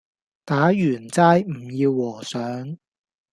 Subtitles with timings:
[0.45, 2.77] 打完齋唔要和尚